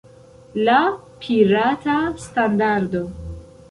[0.67, 0.77] La
[1.25, 3.09] pirata standardo!